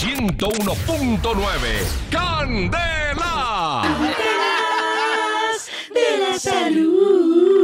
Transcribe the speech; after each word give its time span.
101.9. 0.00 1.20
¡Candela! 2.10 3.82
de 5.94 6.18
la 6.18 6.38
salud. 6.38 7.54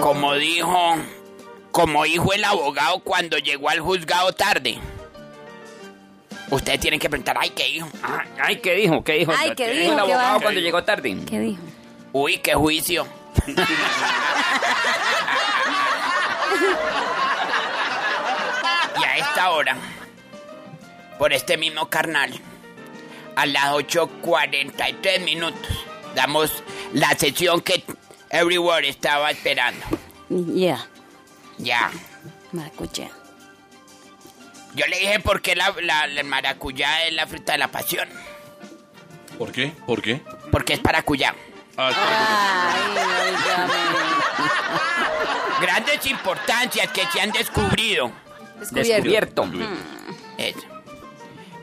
Como 0.00 0.34
dijo, 0.36 0.96
como 1.72 2.04
dijo 2.04 2.32
el 2.32 2.44
abogado 2.44 3.00
cuando 3.00 3.36
llegó 3.38 3.68
al 3.68 3.80
juzgado 3.80 4.32
tarde. 4.32 4.78
Ustedes 6.50 6.78
tienen 6.78 7.00
que 7.00 7.10
preguntar, 7.10 7.36
ay, 7.40 7.50
¿qué 7.50 7.64
dijo? 7.64 7.88
Ay, 8.02 8.28
ay, 8.40 8.56
¿qué 8.58 8.74
dijo? 8.74 9.02
¿Qué 9.02 9.14
dijo? 9.14 9.32
Ay, 9.36 9.52
¿qué 9.56 9.70
el 9.70 9.80
dijo? 9.80 9.96
¿Qué 9.96 10.00
abogado 10.00 10.40
cuando 10.40 10.60
llegó 10.60 10.84
tarde? 10.84 11.16
¿Qué 11.26 11.40
dijo? 11.40 11.62
Uy, 12.12 12.38
qué 12.38 12.54
juicio. 12.54 13.04
y 19.00 19.04
a 19.04 19.16
esta 19.16 19.50
hora, 19.50 19.76
por 21.18 21.32
este 21.32 21.56
mismo 21.56 21.88
carnal, 21.88 22.32
a 23.36 23.46
las 23.46 23.72
8.43 23.72 25.20
minutos, 25.24 25.84
damos 26.14 26.62
la 26.92 27.10
sesión 27.16 27.60
que 27.60 27.84
Everywhere 28.30 28.88
estaba 28.88 29.30
esperando. 29.30 29.84
Yeah, 30.28 30.86
Ya. 31.58 31.90
maracucha. 32.52 33.08
Yo 34.74 34.86
le 34.86 34.98
dije 34.98 35.20
por 35.20 35.40
qué 35.40 35.54
la, 35.54 35.72
la, 35.82 36.06
la 36.08 36.22
maracuyá 36.24 37.04
es 37.06 37.12
la 37.14 37.26
fruta 37.28 37.52
de 37.52 37.58
la 37.58 37.68
pasión. 37.68 38.08
¿Por 39.38 39.52
qué? 39.52 39.72
¿Por 39.86 40.02
qué? 40.02 40.20
Porque 40.50 40.74
es 40.74 40.80
paracuyá. 40.80 41.34
Ah, 41.76 41.90
espera, 41.90 42.72
Ay, 42.72 43.34
óigame. 43.34 44.13
Grandes 45.60 46.04
importancias 46.06 46.88
que 46.90 47.02
se 47.12 47.20
han 47.20 47.30
descubrido. 47.32 48.10
Descubierto. 48.70 49.48
Eso. 50.38 50.60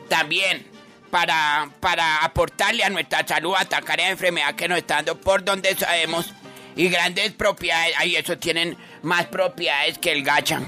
También 0.08 0.66
para, 1.10 1.68
para 1.80 2.18
aportarle 2.24 2.84
a 2.84 2.90
nuestra 2.90 3.26
salud, 3.26 3.54
atacar 3.58 3.98
la 3.98 4.10
enfermedad 4.10 4.54
que 4.54 4.68
nos 4.68 4.78
está 4.78 4.96
dando 4.96 5.18
por 5.20 5.44
donde 5.44 5.74
sabemos. 5.76 6.32
Y 6.74 6.88
grandes 6.88 7.32
propiedades, 7.32 7.94
ahí 7.98 8.16
eso 8.16 8.38
tienen 8.38 8.78
más 9.02 9.26
propiedades 9.26 9.98
que 9.98 10.10
el 10.12 10.22
gacha, 10.24 10.60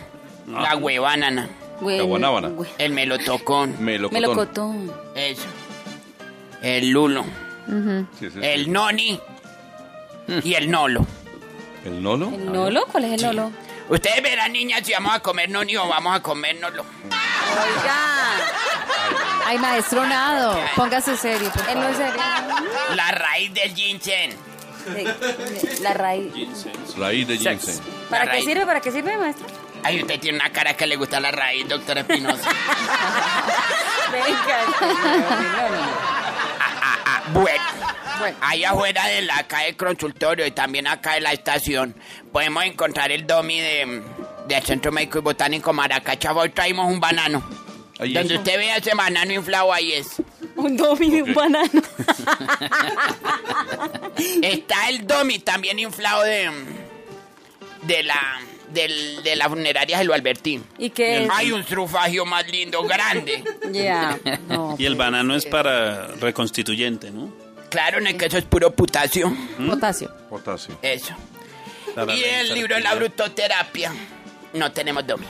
la 0.47 0.77
huevanana, 0.77 1.49
Güey, 1.81 1.97
La 1.97 2.05
guanábana. 2.05 2.49
güey. 2.49 2.69
el 2.77 2.93
melotocón, 2.93 3.83
melocotón. 3.83 4.21
Melocotón. 4.21 4.93
eso, 5.17 5.47
el 6.63 6.91
lulo, 6.91 7.25
Sí, 7.67 8.27
sí, 8.27 8.31
sí. 8.31 8.39
el 8.43 8.71
noni 8.71 9.19
y 10.43 10.55
el 10.55 10.71
nolo. 10.71 11.07
¿El 11.85 12.03
nolo? 12.03 12.29
¿El 12.29 12.51
Nolo? 12.53 12.87
¿Cuál 12.91 13.05
es 13.05 13.13
el 13.13 13.23
Nolo? 13.23 13.53
Ustedes 13.89 14.23
verán, 14.23 14.53
niñas, 14.53 14.81
si 14.85 14.93
vamos 14.95 15.15
a 15.15 15.21
comer 15.21 15.51
noni 15.51 15.77
o 15.77 15.87
vamos 15.87 16.17
a 16.17 16.21
comer 16.23 16.57
nolo. 16.59 16.83
Oiga. 17.05 17.97
Ay, 19.47 19.59
maestro 19.59 20.07
Nado, 20.07 20.59
póngase 20.75 21.17
serio, 21.19 21.51
por 21.53 21.69
Él 21.69 21.79
no 21.79 21.89
es 21.89 21.97
serio. 21.99 22.23
La 22.95 23.11
raíz 23.11 23.53
del 23.53 23.75
ginseng. 23.75 24.35
La 25.83 25.93
raíz. 25.93 26.33
Raíz 26.97 27.29
de 27.29 27.37
ginseng. 27.37 27.79
¿Para 28.09 28.25
La 28.25 28.31
qué 28.31 28.37
raíz. 28.39 28.45
sirve? 28.47 28.65
¿Para 28.67 28.81
qué 28.81 28.91
sirve, 28.91 29.19
maestro? 29.19 29.47
Ay, 29.83 30.01
usted 30.01 30.19
tiene 30.19 30.39
una 30.39 30.51
cara 30.51 30.75
que 30.75 30.87
le 30.87 30.97
gusta 30.97 31.21
la 31.21 31.31
raíz, 31.31 31.69
doctora 31.69 32.01
Espinosa. 32.01 32.49
Venga. 34.13 34.59
Ah, 36.59 36.99
ah, 37.05 37.23
bueno. 37.35 37.63
Bueno. 38.19 38.37
Ahí 38.41 38.65
afuera 38.65 39.07
de 39.07 39.23
la 39.23 39.47
calle 39.47 39.77
consultorio 39.77 40.47
y 40.47 40.51
también 40.53 40.87
acá 40.87 41.17
en 41.17 41.25
la 41.25 41.33
estación 41.33 41.95
podemos 42.33 42.65
encontrar 42.65 43.11
el 43.13 43.27
domi 43.27 43.61
de, 43.61 44.03
del 44.49 44.63
Centro 44.63 44.93
Médico 44.93 45.19
y 45.19 45.23
Botánico 45.23 45.73
Maracacha. 45.73 46.33
Hoy 46.33 46.51
traímos 46.51 46.91
un 46.91 47.01
banano. 47.01 47.43
¿Ahí 47.99 48.13
Donde 48.13 48.35
eso? 48.35 48.43
usted 48.43 48.59
vea 48.59 48.77
ese 48.79 48.95
banano 48.95 49.33
inflado, 49.33 49.73
ahí 49.73 49.93
es. 49.93 50.17
Un 50.57 50.77
domi 50.77 51.11
de 51.11 51.23
un 51.23 51.35
banano. 51.35 51.71
Está 54.43 54.89
el 54.89 55.07
domi 55.07 55.39
también 55.41 55.79
inflado 55.79 56.23
de, 56.23 56.51
de 57.83 58.03
la 58.03 58.41
del- 58.73 59.23
de 59.23 59.37
la 59.37 59.49
funeraria 59.49 59.99
de 59.99 60.05
lo 60.05 60.15
Albertín. 60.15 60.65
¿Y 60.79 60.91
qué 60.91 61.25
es? 61.25 61.31
Hay 61.33 61.53
un 61.53 61.65
trufagio 61.65 62.25
más 62.27 62.49
lindo, 62.51 62.83
grande. 62.85 63.45
Ya. 63.71 64.19
No. 64.49 64.75
Y 64.79 64.87
el 64.87 64.97
banano 64.97 65.37
es 65.37 65.47
para 65.47 66.09
reconstituyente, 66.21 67.11
¿no? 67.13 67.33
Claro, 67.75 67.99
en 67.99 68.07
el 68.07 68.17
que 68.17 68.27
eso 68.27 68.39
es 68.39 68.45
puro 68.45 68.71
potasio. 68.73 69.37
Potasio. 69.69 70.15
Potasio. 70.31 70.79
Eso. 70.81 71.13
Y 72.09 72.23
el 72.23 72.55
libro 72.55 72.77
de 72.77 72.83
la 72.83 72.95
brutoterapia. 72.95 73.93
No 74.53 74.71
tenemos 74.71 75.05
domi. 75.05 75.27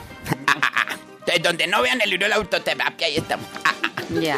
Entonces, 1.21 1.41
donde 1.41 1.65
no 1.65 1.81
vean 1.81 1.99
el 2.01 2.09
libro 2.11 2.25
de 2.25 2.29
la 2.29 2.37
brutoterapia, 2.37 3.07
ahí 3.07 3.17
estamos. 3.17 3.47
Ya. 4.21 4.37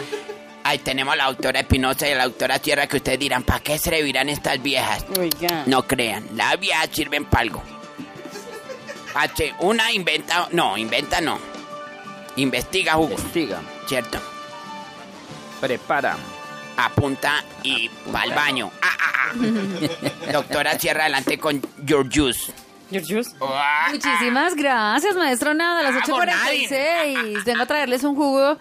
Ahí 0.64 0.78
tenemos 0.80 1.14
a 1.14 1.18
la 1.18 1.26
autora 1.26 1.60
Espinosa 1.60 2.08
y 2.08 2.14
a 2.14 2.16
la 2.16 2.24
autora 2.24 2.58
Sierra 2.60 2.88
que 2.88 2.96
ustedes 2.96 3.20
dirán, 3.20 3.44
¿para 3.44 3.60
qué 3.60 3.78
servirán 3.78 4.30
estas 4.30 4.64
viejas? 4.64 5.06
Oiga. 5.20 5.64
No 5.66 5.86
crean, 5.86 6.26
las 6.38 6.58
viejas 6.58 6.88
sirven 6.94 7.26
para 7.26 7.42
algo. 7.42 7.62
H, 9.16 9.54
una 9.60 9.92
inventa, 9.92 10.48
no, 10.52 10.78
inventa 10.78 11.20
no. 11.20 11.38
Investiga 12.38 12.94
jugo, 12.94 13.10
Investiga. 13.18 13.62
¿cierto? 13.88 14.20
Prepara. 15.60 16.16
Apunta 16.78 17.44
y 17.64 17.90
va 18.14 18.22
al 18.22 18.34
baño. 18.34 18.72
Ah, 18.82 18.88
ah, 19.00 19.12
ah. 19.32 20.32
Doctora 20.32 20.78
Sierra, 20.80 21.02
adelante 21.04 21.38
con 21.38 21.62
your 21.86 22.08
juice. 22.12 22.52
Ah, 23.42 23.88
Muchísimas 23.92 24.56
gracias, 24.56 25.16
maestro 25.16 25.54
Nado. 25.54 25.80
A 25.80 25.84
las 25.84 25.96
Ah, 25.96 26.06
por 26.08 26.28
8.46 26.28 27.44
vengo 27.44 27.64
a 27.64 27.66
traerles 27.66 28.04
un 28.04 28.16
jugo 28.16 28.58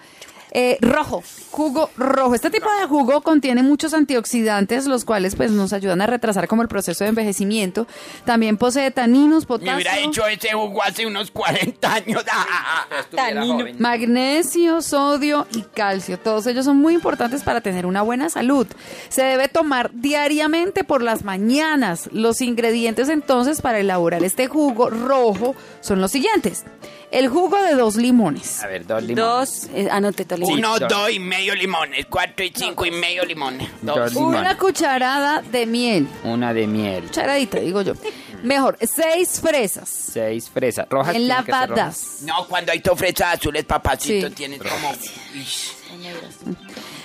eh, 0.58 0.78
rojo, 0.80 1.22
jugo 1.50 1.90
rojo. 1.98 2.34
Este 2.34 2.48
tipo 2.48 2.66
de 2.80 2.86
jugo 2.86 3.20
contiene 3.20 3.62
muchos 3.62 3.92
antioxidantes, 3.92 4.86
los 4.86 5.04
cuales 5.04 5.36
pues 5.36 5.50
nos 5.50 5.74
ayudan 5.74 6.00
a 6.00 6.06
retrasar 6.06 6.48
como 6.48 6.62
el 6.62 6.68
proceso 6.68 7.04
de 7.04 7.10
envejecimiento. 7.10 7.86
También 8.24 8.56
posee 8.56 8.90
taninos, 8.90 9.42
Me 9.42 9.48
potasio, 9.48 9.74
hubiera 9.74 9.98
hecho 9.98 10.26
ese 10.26 10.54
jugo 10.54 10.82
hace 10.82 11.04
unos 11.04 11.30
40 11.30 11.92
años. 11.92 12.24
Ah, 12.32 12.46
ah, 12.48 12.86
ah. 12.90 13.32
Joven. 13.46 13.76
magnesio, 13.78 14.80
sodio 14.80 15.46
y 15.52 15.60
calcio. 15.60 16.18
Todos 16.18 16.46
ellos 16.46 16.64
son 16.64 16.78
muy 16.78 16.94
importantes 16.94 17.42
para 17.42 17.60
tener 17.60 17.84
una 17.84 18.00
buena 18.00 18.30
salud. 18.30 18.66
Se 19.10 19.24
debe 19.24 19.48
tomar 19.48 19.90
diariamente 19.92 20.84
por 20.84 21.02
las 21.02 21.22
mañanas. 21.22 22.08
Los 22.12 22.40
ingredientes 22.40 23.10
entonces 23.10 23.60
para 23.60 23.78
elaborar 23.78 24.24
este 24.24 24.46
jugo 24.46 24.88
rojo 24.88 25.54
son 25.82 26.00
los 26.00 26.12
siguientes. 26.12 26.64
El 27.10 27.28
jugo 27.28 27.56
de 27.62 27.74
dos 27.74 27.96
limones. 27.96 28.62
A 28.62 28.66
ver, 28.66 28.86
dos 28.86 29.02
limones. 29.02 29.24
Dos. 29.24 29.70
Eh, 29.74 29.88
anote, 29.90 30.24
Tolima. 30.24 30.45
Uno, 30.46 30.78
dos. 30.78 30.88
dos 30.88 31.10
y 31.10 31.18
medio 31.18 31.54
limones. 31.54 32.06
Cuatro 32.06 32.44
y 32.44 32.52
cinco 32.54 32.86
y 32.86 32.90
medio 32.90 33.24
limones. 33.24 33.68
Dos. 33.82 34.12
Dos. 34.12 34.16
Una 34.16 34.56
cucharada 34.56 35.42
de 35.42 35.66
miel. 35.66 36.08
Una 36.24 36.52
de 36.52 36.66
miel. 36.66 37.04
Cucharadita, 37.04 37.58
digo 37.60 37.82
yo. 37.82 37.94
Mejor, 38.42 38.76
seis 38.80 39.40
fresas. 39.40 39.88
Seis 39.88 40.48
fresas. 40.50 40.86
Rojas. 40.88 41.14
tienen 41.14 41.28
que 41.28 41.34
ser 41.36 41.52
rojas. 41.52 41.62
Enlavadas. 41.68 42.22
No, 42.22 42.46
cuando 42.46 42.72
hay 42.72 42.80
tofresas 42.80 43.38
azules, 43.38 43.64
papacito, 43.64 44.28
Sí. 44.28 44.34
tienes 44.34 44.60
como... 44.60 44.92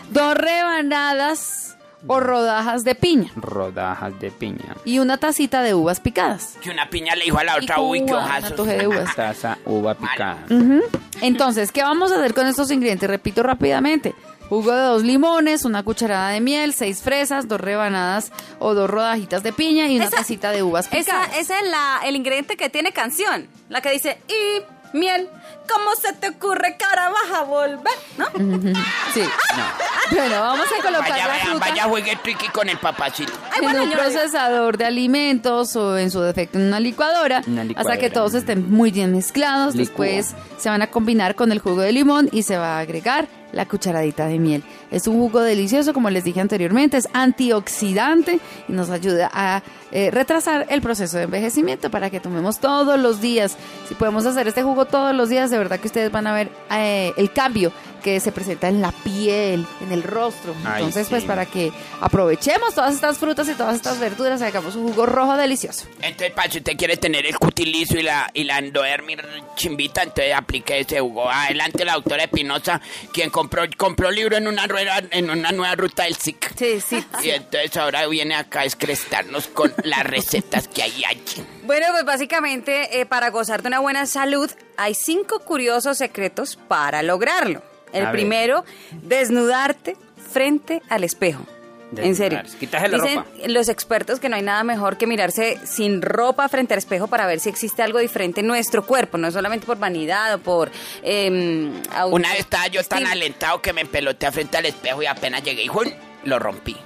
Dos 0.10 0.34
rebanadas 0.36 1.78
o 2.08 2.20
rodajas 2.20 2.84
de 2.84 2.96
piña. 2.96 3.32
Rodajas 3.36 4.20
de 4.20 4.32
piña. 4.32 4.76
Y 4.86 5.00
una 5.00 5.18
tacita 5.18 5.62
de 5.62 5.74
uvas 5.74 6.00
picadas. 6.00 6.58
Que 6.62 6.70
una 6.72 6.90
piña 6.90 7.16
le 7.16 7.26
dijo 7.26 7.38
a 7.38 7.44
la 7.44 7.56
otra, 7.58 7.80
uy, 7.80 8.06
qué 8.06 8.14
antoje 8.14 8.78
de 8.78 8.88
uvas. 8.88 9.16
Taza, 9.16 9.58
uva 9.66 9.94
picada. 9.96 10.46
Entonces, 11.22 11.72
¿qué 11.72 11.84
vamos 11.84 12.12
a 12.12 12.16
hacer 12.16 12.34
con 12.34 12.48
estos 12.48 12.72
ingredientes? 12.72 13.10
Repito 13.10 13.44
rápidamente. 13.44 14.16
Jugo 14.50 14.74
de 14.74 14.82
dos 14.82 15.04
limones, 15.04 15.64
una 15.64 15.82
cucharada 15.84 16.30
de 16.32 16.42
miel, 16.42 16.74
seis 16.74 17.02
fresas, 17.02 17.48
dos 17.48 17.62
rebanadas 17.62 18.34
o 18.60 18.74
dos 18.74 18.90
rodajitas 18.90 19.44
de 19.44 19.54
piña 19.54 19.88
y 19.88 19.96
una 19.96 20.06
Esa- 20.06 20.18
tacita 20.18 20.52
de 20.52 20.62
uvas 20.62 20.88
Esa, 20.88 20.98
picadas. 20.98 21.38
ese 21.38 21.54
es 21.54 21.70
la, 21.70 22.02
el 22.04 22.18
ingrediente 22.18 22.58
que 22.58 22.70
tiene 22.70 22.92
canción. 22.92 23.48
La 23.70 23.80
que 23.82 23.92
dice, 23.92 24.18
y 24.28 24.62
miel, 24.94 25.30
¿cómo 25.72 25.92
se 26.02 26.14
te 26.14 26.30
ocurre 26.30 26.78
que 26.78 26.86
ahora 26.86 27.10
vas 27.10 27.40
a 27.40 27.44
volver? 27.44 27.94
¿No? 28.18 28.26
Sí. 29.14 29.22
Bueno, 30.12 30.40
vamos 30.42 30.66
a 30.68 30.82
colocar 30.82 31.10
Vaya, 31.10 31.28
la 31.28 31.34
vaya, 31.34 31.44
fruta 31.46 31.70
vaya, 31.70 31.84
juegue 31.84 32.16
triqui 32.24 32.48
con 32.50 32.70
el 32.70 32.78
papacito. 32.78 33.34
Ay, 33.52 33.58
en 33.60 33.64
bueno, 33.64 33.84
un 33.84 33.92
yo- 33.92 33.98
procesador 33.98 34.78
de 34.78 34.86
alimentos 34.86 35.76
o 35.76 35.98
en 35.98 36.12
su 36.12 36.22
defecto 36.22 36.58
en 36.58 36.66
una 36.68 36.80
licuadora, 36.80 37.42
Una 37.48 37.64
licuadora. 37.66 37.94
hasta 37.94 38.00
que 38.02 38.10
todos 38.10 38.34
estén 38.36 38.70
muy 38.72 38.92
bien 38.92 39.12
mezclados. 39.12 39.74
Después 39.76 40.34
se 40.58 40.70
van 40.70 40.82
a 40.82 40.88
combinar 40.88 41.36
con 41.36 41.52
el 41.52 41.60
jugo 41.60 41.82
de 41.82 41.92
limón 41.92 42.30
y 42.32 42.44
se 42.44 42.58
va 42.58 42.78
a 42.78 42.80
agregar 42.80 43.28
la 43.52 43.66
cucharadita 43.66 44.28
de 44.28 44.40
miel. 44.40 44.64
Es 44.92 45.08
un 45.08 45.18
jugo 45.20 45.42
delicioso, 45.42 45.94
como 45.94 46.10
les 46.10 46.24
dije 46.24 46.40
anteriormente, 46.42 46.98
es 46.98 47.08
antioxidante 47.14 48.40
y 48.68 48.72
nos 48.74 48.90
ayuda 48.90 49.30
a 49.34 49.64
eh, 49.92 50.10
retrasar 50.12 50.66
el 50.70 50.82
proceso 50.82 51.18
de 51.18 51.24
envejecimiento 51.24 51.92
para 51.92 52.10
que 52.10 52.20
tomemos 52.20 52.60
todos 52.60 53.00
los 53.00 53.22
días. 53.22 53.58
Si 53.88 53.96
podemos 53.96 54.26
hacer 54.26 54.48
este 54.48 54.64
jugo 54.64 54.86
todos 54.86 55.16
los 55.16 55.30
días, 55.30 55.50
de 55.50 55.58
verdad 55.58 55.80
que 55.80 55.88
ustedes 55.88 56.12
van 56.12 56.28
a 56.28 56.34
ver 56.34 56.50
eh, 56.72 57.12
el 57.18 57.32
cambio 57.32 57.72
que 58.02 58.20
se 58.20 58.32
presenta 58.32 58.68
en 58.68 58.82
la 58.82 58.92
piel, 58.92 59.66
en 59.82 59.92
el 59.92 60.04
rostro. 60.04 60.54
Ay, 60.66 60.84
Entonces, 60.84 61.08
pues 61.10 61.24
para 61.24 61.46
que 61.46 61.72
aprovechemos 62.02 62.74
todas 62.74 62.94
estas 62.94 63.18
frutas 63.18 63.48
y 63.48 63.54
todas 63.54 63.76
estas 63.76 64.00
verduras, 64.00 64.42
hagamos 64.42 64.76
un 64.76 64.88
jugo 64.90 65.06
rojo 65.06 65.38
delicioso. 65.38 65.86
Entonces, 66.02 66.32
para 66.32 66.52
si 66.52 66.58
usted 66.58 66.76
quiere 66.78 66.98
tener 66.98 67.26
el 67.26 67.38
cutis 67.38 67.68
liso 67.68 67.98
y 67.98 68.04
la, 68.04 68.30
y 68.34 68.44
la 68.44 68.60
endodermis 68.60 69.18
chimbita, 69.56 70.04
entonces 70.04 70.34
aplique 70.34 70.80
ese 70.80 71.00
jugo. 71.00 71.30
Adelante 71.30 71.86
la 71.86 71.94
doctora 71.94 72.24
Espinosa, 72.24 72.82
quien 73.14 73.30
compró, 73.30 73.64
compró 73.78 74.12
libro 74.12 74.38
en 74.38 74.48
una 74.48 74.68
rueda, 74.68 75.02
en 75.12 75.30
una 75.30 75.52
nueva 75.52 75.76
ruta 75.76 76.04
del 76.04 76.16
SIC. 76.16 76.54
Sí, 76.58 76.82
sí. 76.82 77.06
Y 77.24 77.30
entonces 77.30 77.78
ahora 77.78 78.08
viene 78.08 78.36
acá 78.36 78.62
a 78.62 78.66
escrestarnos 78.66 79.48
con 79.48 79.74
las 79.84 80.04
recetas 80.04 80.68
que 80.68 80.82
hay 80.82 81.04
allí. 81.06 81.46
Bueno, 81.64 81.88
pues 81.92 82.04
básicamente 82.04 83.00
eh, 83.00 83.06
para 83.06 83.30
gozar 83.30 83.62
de 83.62 83.68
una 83.68 83.80
buena 83.80 84.06
salud 84.06 84.50
hay 84.78 84.96
cinco 84.96 85.40
curiosos 85.40 85.98
secretos 85.98 86.58
para 86.68 87.04
lograrlo. 87.04 87.71
El 87.94 88.04
A 88.06 88.12
ver. 88.12 88.12
primero, 88.14 88.66
desnudarte 89.04 89.96
frente 90.32 90.82
al 90.90 91.04
espejo. 91.04 91.46
En 91.98 92.16
serio. 92.16 92.42
Quitarse 92.58 92.88
la 92.88 92.98
Dicen 93.00 93.16
ropa. 93.18 93.30
los 93.48 93.68
expertos 93.68 94.22
que 94.22 94.30
no 94.30 94.38
hay 94.38 94.42
nada 94.44 94.64
mejor 94.64 94.98
que 94.98 95.08
mirarse 95.08 95.60
sin 95.66 96.02
ropa 96.02 96.48
frente 96.48 96.74
al 96.74 96.78
espejo 96.78 97.08
para 97.08 97.26
ver 97.26 97.42
si 97.42 97.50
existe 97.50 97.84
algo 97.84 98.00
diferente 98.00 98.40
en 98.40 98.48
nuestro 98.48 98.86
cuerpo, 98.86 99.18
no 99.18 99.30
solamente 99.30 99.66
por 99.66 99.78
vanidad 99.78 100.36
o 100.36 100.38
por... 100.40 100.72
eh, 101.04 101.70
Una 102.10 102.30
vez 102.30 102.40
estaba 102.40 102.68
yo 102.68 102.82
tan 102.86 103.06
alentado 103.06 103.62
que 103.62 103.74
me 103.74 103.86
peloteé 103.86 104.32
frente 104.32 104.58
al 104.58 104.68
espejo 104.68 105.02
y 105.04 105.06
apenas 105.06 105.44
llegué 105.44 105.64
y 105.66 105.70
lo 106.24 106.40
rompí. 106.40 106.78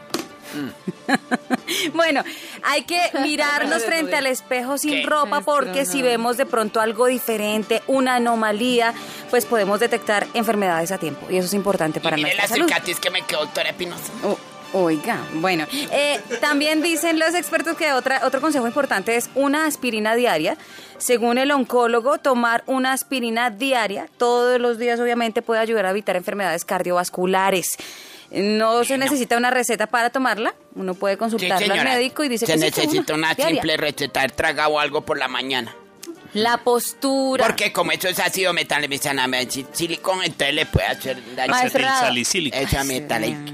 Bueno, 1.94 2.24
hay 2.64 2.84
que 2.84 3.00
mirarnos 3.22 3.84
frente 3.84 4.16
al 4.16 4.28
espejo 4.28 4.78
sin 4.78 4.92
¿Qué? 4.92 5.04
ropa 5.04 5.42
porque 5.42 5.86
si 5.86 6.02
vemos 6.02 6.38
de 6.38 6.46
pronto 6.46 6.80
algo 6.80 7.08
diferente, 7.08 7.82
una 7.88 8.16
anomalía, 8.16 8.94
pues 9.30 9.46
podemos 9.46 9.80
detectar 9.80 10.28
enfermedades 10.34 10.92
a 10.92 10.98
tiempo 10.98 11.26
y 11.30 11.38
eso 11.38 11.48
es 11.48 11.54
importante 11.54 12.00
para 12.00 12.18
y 12.18 12.24
mire 12.24 12.36
nuestra 12.36 12.44
la 12.44 12.50
salud. 12.50 12.68
cicatriz 12.68 13.00
que 13.00 13.10
me 13.10 13.22
quedó, 13.24 13.42
doctora 13.42 13.74
Oiga, 14.74 15.26
bueno, 15.36 15.66
eh, 15.72 16.20
también 16.42 16.82
dicen 16.82 17.18
los 17.18 17.34
expertos 17.34 17.78
que 17.78 17.94
otra, 17.94 18.22
otro 18.26 18.42
consejo 18.42 18.68
importante 18.68 19.16
es 19.16 19.30
una 19.34 19.68
aspirina 19.68 20.16
diaria. 20.16 20.58
Según 20.98 21.38
el 21.38 21.52
oncólogo, 21.52 22.18
tomar 22.18 22.62
una 22.66 22.92
aspirina 22.92 23.52
diaria 23.52 24.08
todos 24.18 24.60
los 24.60 24.78
días 24.78 25.00
obviamente 25.00 25.42
puede 25.42 25.62
ayudar 25.62 25.86
a 25.86 25.92
evitar 25.92 26.18
enfermedades 26.18 26.66
cardiovasculares. 26.66 27.78
No 28.32 28.84
se 28.84 28.98
necesita 28.98 29.38
una 29.38 29.52
receta 29.52 29.88
para 29.88 30.10
tomarla, 30.10 30.56
uno 30.76 30.94
puede 30.94 31.16
Sí, 31.16 31.20
consultarla 31.20 31.74
al 31.74 31.84
médico 31.84 32.24
y 32.24 32.30
dice 32.30 32.46
Se 32.46 32.54
que 32.54 32.60
sí, 32.60 32.66
necesita 32.66 33.14
una 33.14 33.34
simple 33.36 33.78
receta 33.78 34.22
de 34.22 34.30
tragado 34.30 34.80
algo 34.80 35.02
por 35.02 35.18
la 35.18 35.28
mañana. 35.28 35.76
La 36.36 36.58
postura. 36.58 37.46
Porque 37.46 37.72
como 37.72 37.92
eso 37.94 38.10
es 38.10 38.20
ácido 38.20 38.52
metalsilicón, 38.52 40.22
entonces 40.22 40.54
le 40.54 40.66
puede 40.66 40.86
hacer 40.86 41.18
daño. 41.34 41.50
Maestro. 41.50 41.82
El 41.82 41.88
salicílico. 41.88 42.58
Esa 42.58 42.84
metalílico. 42.84 43.54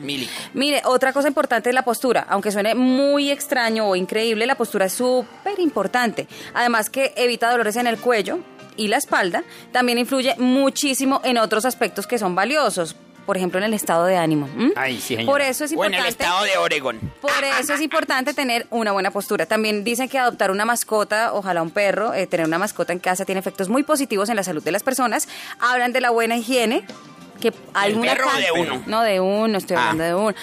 Mire, 0.56 0.82
otra 0.86 1.14
cosa 1.14 1.28
importante 1.28 1.70
es 1.70 1.76
la 1.76 1.84
postura. 1.84 2.26
Aunque 2.28 2.52
suene 2.52 2.74
muy 2.74 3.30
extraño 3.30 3.86
o 3.88 3.96
increíble, 3.96 4.48
la 4.48 4.56
postura 4.56 4.86
es 4.86 4.94
súper 4.94 5.60
importante. 5.60 6.28
Además 6.56 6.90
que 6.90 7.14
evita 7.18 7.52
dolores 7.52 7.76
en 7.76 7.86
el 7.86 8.00
cuello 8.00 8.40
y 8.78 8.88
la 8.88 8.98
espalda. 8.98 9.44
También 9.72 10.00
influye 10.00 10.36
muchísimo 10.40 11.22
en 11.24 11.38
otros 11.38 11.66
aspectos 11.66 12.08
que 12.08 12.18
son 12.18 12.34
valiosos. 12.34 12.96
Por 13.26 13.38
ejemplo, 13.38 13.60
en 13.60 13.66
el 13.66 13.74
estado 13.74 14.06
de 14.06 14.18
ánimo. 14.18 14.50
¿m? 14.58 14.72
Ay, 14.76 14.96
sí, 15.00 15.16
señora. 15.16 15.26
Por 15.32 15.42
eso 15.42 15.64
es 15.66 15.72
O 15.72 15.86
en 15.86 15.94
importante. 15.94 16.00
el 16.02 16.08
estado 16.08 16.44
de 16.44 16.58
Oregón. 16.58 17.00
Por 17.22 17.32
eso 17.60 17.74
es 17.74 17.82
importante 17.82 18.34
tener 18.34 18.66
una 18.72 18.92
buena 18.92 19.12
postura. 19.12 19.46
También 19.46 19.84
dicen 19.84 20.10
que 20.10 20.18
adoptar 20.18 20.52
una 20.52 20.66
mascota, 20.66 21.34
ojalá 21.34 21.62
un 21.62 21.70
perro, 21.72 22.14
eh, 22.14 22.28
tener 22.28 22.46
una 22.48 22.58
mascota 22.58 22.94
en 22.94 23.00
casa 23.00 23.24
tiene 23.26 23.40
efectos 23.40 23.70
muy 23.70 23.84
positivos 23.84 24.30
en 24.30 24.36
la 24.36 24.44
salud 24.44 24.64
de 24.64 24.72
las 24.72 24.84
personas. 24.84 25.28
Hablan 25.60 25.94
de 25.94 26.02
la 26.02 26.10
buena 26.10 26.36
higiene. 26.36 26.84
Que 27.40 27.52
hay 27.74 27.90
¿Del 27.94 28.02
una 28.02 28.12
perro 28.14 28.28
de 28.36 28.52
uno? 28.62 28.84
No, 28.86 29.02
de 29.02 29.20
uno, 29.20 29.58
estoy 29.58 29.76
Ah. 29.76 29.90
hablando 29.90 30.04
de 30.04 30.14
uno. 30.14 30.36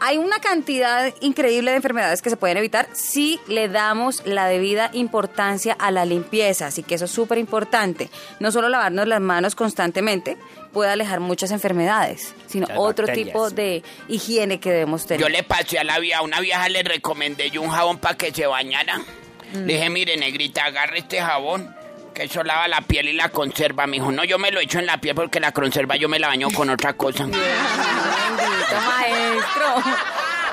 Hay 0.00 0.16
una 0.16 0.38
cantidad 0.40 1.12
increíble 1.20 1.70
de 1.70 1.76
enfermedades 1.76 2.22
que 2.22 2.30
se 2.30 2.38
pueden 2.38 2.56
evitar 2.56 2.88
si 2.94 3.38
le 3.46 3.68
damos 3.68 4.22
la 4.24 4.46
debida 4.46 4.88
importancia 4.94 5.76
a 5.78 5.90
la 5.90 6.06
limpieza. 6.06 6.68
Así 6.68 6.82
que 6.82 6.94
eso 6.94 7.04
es 7.04 7.10
súper 7.10 7.36
importante. 7.36 8.08
No 8.40 8.50
solo 8.52 8.70
lavarnos 8.70 9.06
las 9.06 9.20
manos 9.20 9.54
constantemente 9.54 10.38
puede 10.76 10.90
alejar 10.90 11.20
muchas 11.20 11.52
enfermedades, 11.52 12.34
sino 12.48 12.66
Las 12.66 12.76
otro 12.76 13.06
bacterias. 13.06 13.28
tipo 13.28 13.48
de 13.48 13.82
higiene 14.08 14.60
que 14.60 14.70
debemos 14.70 15.06
tener. 15.06 15.22
Yo 15.22 15.30
le 15.30 15.42
pasé 15.42 15.78
a 15.78 15.84
la 15.84 15.98
vieja, 15.98 16.18
a 16.18 16.22
una 16.22 16.38
vieja 16.38 16.68
le 16.68 16.82
recomendé 16.82 17.48
yo 17.50 17.62
un 17.62 17.70
jabón 17.70 17.96
para 17.96 18.14
que 18.14 18.30
se 18.30 18.46
bañara. 18.46 18.98
Mm. 18.98 19.64
Le 19.64 19.72
dije, 19.72 19.88
mire, 19.88 20.18
negrita, 20.18 20.66
agarre 20.66 20.98
este 20.98 21.18
jabón, 21.22 21.74
que 22.12 22.24
eso 22.24 22.44
lava 22.44 22.68
la 22.68 22.82
piel 22.82 23.08
y 23.08 23.14
la 23.14 23.30
conserva. 23.30 23.86
Me 23.86 23.94
dijo, 23.94 24.12
no, 24.12 24.22
yo 24.24 24.38
me 24.38 24.50
lo 24.50 24.60
echo 24.60 24.78
en 24.78 24.84
la 24.84 24.98
piel 24.98 25.14
porque 25.14 25.40
la 25.40 25.52
conserva 25.52 25.96
yo 25.96 26.10
me 26.10 26.18
la 26.18 26.28
baño 26.28 26.50
con 26.50 26.68
otra 26.68 26.92
cosa. 26.92 27.24
Bendito 27.24 28.76
maestro. 28.86 29.92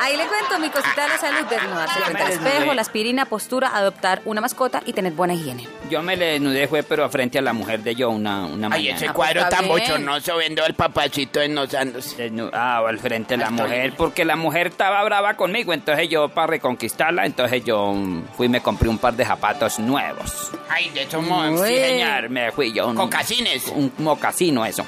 Ahí 0.04 0.18
le 0.18 0.26
cuento 0.28 0.60
mi 0.60 0.70
cosita 0.70 1.04
de 1.04 1.08
la 1.10 1.18
salud, 1.18 1.48
desnudarse 1.50 2.00
Yo 2.00 2.06
frente 2.06 2.24
al 2.24 2.32
espejo, 2.34 2.74
la 2.74 2.82
aspirina, 2.82 3.26
postura, 3.26 3.72
adoptar 3.74 4.22
una 4.26 4.42
mascota 4.42 4.82
y 4.86 4.92
tener 4.92 5.14
buena 5.14 5.34
higiene. 5.34 5.66
Yo 5.90 6.02
me 6.04 6.18
le 6.18 6.26
desnudé, 6.34 6.68
fue, 6.68 6.84
pero 6.84 7.10
frente 7.10 7.40
a 7.40 7.42
la 7.42 7.54
mujer 7.54 7.82
de 7.84 7.96
yo 7.96 8.10
una, 8.10 8.46
una 8.46 8.68
Ay, 8.68 8.70
mañana. 8.84 8.96
ese 8.98 9.06
Ah, 9.06 9.14
pues 9.14 9.16
cuadro 9.16 9.40
está 9.44 9.50
tan 9.58 9.66
bien. 9.66 9.80
bochornoso 9.80 10.38
viendo 10.40 10.66
al 10.66 10.74
papacito 10.74 11.40
desnudándose. 11.40 12.30
Desnu- 12.30 12.50
Ah, 12.52 12.80
al 12.86 13.00
frente 13.00 13.38
de 13.38 13.44
la 13.46 13.50
mujer, 13.50 13.94
porque 13.96 14.26
la 14.26 14.36
mujer 14.36 14.68
estaba 14.68 15.02
brava 15.06 15.36
conmigo, 15.36 15.72
entonces 15.74 16.10
yo 16.10 16.28
para 16.28 16.48
reconquistarla, 16.48 17.26
entonces 17.26 17.64
yo 17.64 17.94
mm, 17.94 18.26
fui 18.36 18.48
y 18.48 18.50
me 18.50 18.60
compré 18.62 18.90
un 18.90 18.98
par 18.98 19.14
de 19.14 19.24
zapatos 19.24 19.80
nuevos. 19.80 20.52
Ay, 20.70 20.90
de 20.90 21.04
esos 21.04 21.24
mo- 21.24 21.44
Uy. 21.50 21.66
Sí, 21.66 21.76
señor, 21.78 22.30
me 22.30 22.52
fui 22.52 22.74
yo. 22.74 22.88
Un, 22.90 22.96
Cocasines. 22.98 23.68
Un 23.70 23.90
mocasino, 24.00 24.66
eso. 24.66 24.86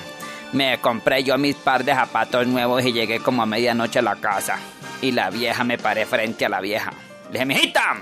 Me 0.52 0.78
compré 0.80 1.24
yo 1.24 1.38
mis 1.38 1.56
par 1.56 1.84
de 1.84 1.94
zapatos 1.94 2.46
nuevos 2.48 2.84
y 2.86 2.94
llegué 2.94 3.20
como 3.20 3.42
a 3.44 3.46
medianoche 3.46 4.00
a 4.00 4.02
la 4.02 4.16
casa. 4.16 4.58
Y 5.06 5.12
la 5.12 5.30
vieja 5.30 5.64
me 5.64 5.78
paré 5.78 6.04
frente 6.08 6.48
a 6.48 6.50
la 6.50 6.60
vieja. 6.60 6.92
Le 7.28 7.34
dije, 7.34 7.46
mijita, 7.46 7.96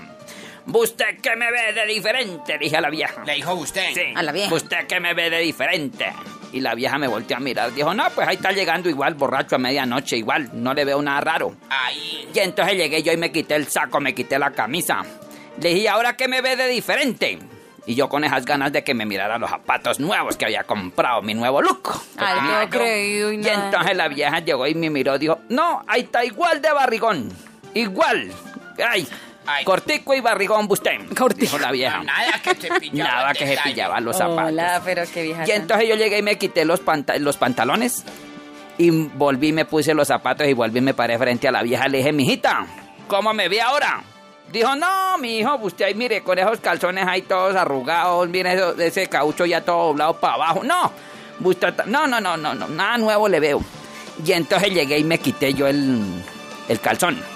¿usted 0.72 1.20
qué 1.22 1.36
me 1.36 1.50
ve 1.52 1.74
de 1.74 1.84
diferente? 1.84 2.56
Dije 2.56 2.78
a 2.78 2.80
la 2.80 2.88
vieja. 2.88 3.22
Le 3.26 3.34
dijo 3.34 3.52
usted. 3.52 3.92
Sí. 3.92 4.14
A 4.16 4.22
la 4.22 4.32
vieja. 4.32 4.54
¿Usted 4.54 4.86
qué 4.86 5.00
me 5.00 5.12
ve 5.12 5.28
de 5.28 5.40
diferente? 5.40 6.06
Y 6.50 6.60
la 6.60 6.74
vieja 6.74 6.96
me 6.96 7.06
volteó 7.06 7.36
a 7.36 7.40
mirar. 7.40 7.74
Dijo, 7.74 7.92
no, 7.92 8.08
pues 8.14 8.26
ahí 8.26 8.36
está 8.36 8.52
llegando 8.52 8.88
igual, 8.88 9.12
borracho 9.16 9.56
a 9.56 9.58
medianoche, 9.58 10.16
igual. 10.16 10.48
No 10.54 10.72
le 10.72 10.86
veo 10.86 11.02
nada 11.02 11.20
raro. 11.20 11.54
Ay, 11.68 12.26
Y 12.32 12.38
entonces 12.38 12.74
llegué 12.74 13.02
yo 13.02 13.12
y 13.12 13.18
me 13.18 13.30
quité 13.30 13.56
el 13.56 13.66
saco, 13.68 14.00
me 14.00 14.14
quité 14.14 14.38
la 14.38 14.52
camisa. 14.52 15.02
Le 15.60 15.74
dije, 15.74 15.90
¿ahora 15.90 16.16
qué 16.16 16.26
me 16.26 16.40
ve 16.40 16.56
de 16.56 16.68
diferente? 16.68 17.38
Y 17.86 17.94
yo 17.94 18.08
con 18.08 18.24
esas 18.24 18.44
ganas 18.46 18.72
de 18.72 18.82
que 18.82 18.94
me 18.94 19.04
mirara 19.04 19.36
los 19.38 19.50
zapatos 19.50 20.00
nuevos 20.00 20.36
que 20.36 20.46
había 20.46 20.64
comprado, 20.64 21.20
mi 21.22 21.34
nuevo 21.34 21.60
look. 21.60 21.90
Ay, 22.16 22.38
Ah, 22.40 22.40
no 22.42 22.62
yo- 22.64 22.70
creído 22.70 23.30
y 23.32 23.34
Y 23.34 23.38
nada. 23.38 23.66
entonces 23.66 23.96
la 23.96 24.08
vieja 24.08 24.38
llegó 24.40 24.66
y 24.66 24.74
me 24.74 24.88
miró, 24.88 25.18
dijo, 25.18 25.38
no, 25.50 25.82
ahí 25.86 26.00
está 26.02 26.24
igual 26.24 26.62
de 26.62 26.72
barrigón. 26.72 27.28
Igual. 27.74 28.32
Ay, 28.88 29.06
Ay. 29.46 29.64
cortico 29.64 30.14
y 30.14 30.20
barrigón 30.20 30.66
usted. 30.70 30.92
Dijo 31.36 31.58
la 31.58 31.70
vieja. 31.72 32.02
nada 32.02 32.40
que 32.42 32.54
se 32.54 32.68
pillaba. 32.80 33.10
Nada 33.10 33.32
que 33.34 33.46
se 33.46 33.58
pillaba 33.62 34.00
los 34.00 34.16
zapatos. 34.16 34.52
Hola, 34.52 34.80
pero 34.84 35.02
qué 35.12 35.22
vieja. 35.22 35.44
Y 35.46 35.50
entonces 35.50 35.86
yo 35.88 35.94
llegué 35.96 36.18
y 36.18 36.22
me 36.22 36.38
quité 36.38 36.64
los, 36.64 36.80
panta- 36.80 37.18
los 37.18 37.36
pantalones 37.36 38.02
y 38.78 38.90
volví, 38.90 39.52
me 39.52 39.66
puse 39.66 39.92
los 39.92 40.08
zapatos 40.08 40.46
y 40.48 40.54
volví, 40.54 40.80
me 40.80 40.94
paré 40.94 41.18
frente 41.18 41.48
a 41.48 41.52
la 41.52 41.62
vieja. 41.62 41.86
Le 41.88 41.98
dije, 41.98 42.12
mijita, 42.12 42.64
¿cómo 43.08 43.34
me 43.34 43.48
ve 43.48 43.60
ahora? 43.60 44.02
Dijo, 44.52 44.76
no, 44.76 45.18
mi 45.18 45.38
hijo, 45.38 45.56
usted 45.56 45.86
ahí 45.86 45.94
mire, 45.94 46.22
con 46.22 46.38
esos 46.38 46.60
calzones 46.60 47.06
ahí 47.06 47.22
todos 47.22 47.56
arrugados, 47.56 48.28
mire 48.28 48.56
ese 48.78 49.08
caucho 49.08 49.44
ya 49.46 49.60
todo 49.62 49.88
doblado 49.88 50.14
para 50.14 50.34
abajo. 50.34 50.62
No, 50.62 50.92
usted 51.40 51.74
no, 51.86 52.06
no, 52.06 52.20
no, 52.20 52.36
no, 52.36 52.54
no, 52.54 52.68
nada 52.68 52.98
nuevo 52.98 53.28
le 53.28 53.40
veo. 53.40 53.60
Y 54.24 54.32
entonces 54.32 54.70
llegué 54.72 54.98
y 54.98 55.04
me 55.04 55.18
quité 55.18 55.54
yo 55.54 55.66
el, 55.66 56.00
el 56.68 56.80
calzón. 56.80 57.33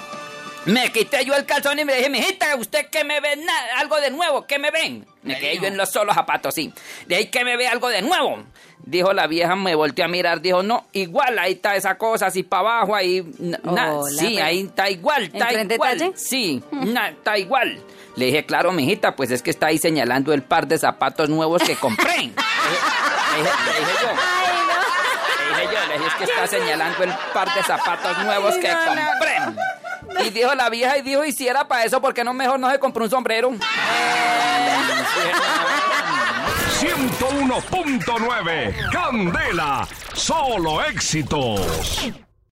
Me 0.68 0.90
quité 0.92 1.24
yo 1.24 1.34
el 1.34 1.44
calzón 1.46 1.78
y 1.78 1.84
me 1.84 1.94
dije, 1.94 2.10
mijita, 2.10 2.54
¿usted 2.56 2.86
qué 2.90 3.02
me 3.04 3.20
ve? 3.20 3.30
¿Algo 3.76 4.00
de 4.00 4.10
nuevo? 4.10 4.46
¿Qué 4.46 4.58
me 4.58 4.70
ven? 4.70 5.06
Me 5.22 5.38
quedé 5.38 5.58
yo 5.58 5.66
en 5.66 5.76
los 5.76 5.90
solos 5.90 6.14
zapatos, 6.14 6.54
sí. 6.54 6.72
De 7.06 7.16
ahí 7.16 7.26
que 7.26 7.44
me 7.44 7.56
ve 7.56 7.66
algo 7.68 7.88
de 7.88 8.02
nuevo. 8.02 8.42
Dijo 8.78 9.12
la 9.12 9.26
vieja, 9.26 9.56
me 9.56 9.74
volteó 9.74 10.04
a 10.04 10.08
mirar, 10.08 10.40
dijo, 10.40 10.62
no, 10.62 10.86
igual, 10.92 11.38
ahí 11.38 11.52
está 11.54 11.74
esa 11.76 11.96
cosa, 11.98 12.26
así 12.26 12.42
para 12.42 12.60
abajo, 12.60 12.94
ahí, 12.94 13.22
na- 13.38 13.58
Hola, 13.64 14.02
sí, 14.18 14.32
pero- 14.34 14.46
ahí 14.46 14.60
está 14.60 14.88
igual, 14.90 15.22
está 15.24 15.48
¿Entró 15.50 15.60
en 15.60 15.72
igual. 15.72 16.12
Sí, 16.16 16.62
na- 16.72 17.08
está 17.10 17.36
igual. 17.38 17.82
Le 18.16 18.26
dije, 18.26 18.44
claro, 18.46 18.72
mijita, 18.72 19.14
pues 19.16 19.30
es 19.30 19.42
que 19.42 19.50
está 19.50 19.66
ahí 19.66 19.78
señalando 19.78 20.32
el 20.32 20.42
par 20.42 20.66
de 20.68 20.78
zapatos 20.78 21.28
nuevos 21.28 21.62
que 21.62 21.76
compré. 21.76 22.16
le, 22.16 22.22
dije, 22.22 22.32
le 23.36 23.42
dije- 23.42 23.64
le 23.64 23.78
dije 23.80 23.92
yo. 24.02 24.08
Le 25.56 25.60
dije 25.62 25.74
yo, 25.74 25.86
le 25.88 25.94
dije, 25.94 26.06
es 26.08 26.14
que 26.14 26.24
está 26.24 26.46
señalando 26.46 27.04
el 27.04 27.12
par 27.32 27.54
de 27.54 27.62
zapatos 27.62 28.18
nuevos 28.18 28.54
que 28.56 28.68
compré. 28.68 29.38
Y 30.24 30.30
dijo 30.30 30.54
la 30.54 30.70
vieja, 30.70 30.96
y 30.98 31.02
dijo, 31.02 31.24
y 31.24 31.32
si 31.32 31.48
para 31.68 31.84
eso, 31.84 32.00
¿por 32.00 32.14
qué 32.14 32.24
no 32.24 32.32
mejor 32.34 32.58
no 32.58 32.70
se 32.70 32.78
compró 32.78 33.04
un 33.04 33.10
sombrero? 33.10 33.50
101.9 36.80 38.90
Candela, 38.92 39.86
solo 40.14 40.82
éxitos. 40.84 42.12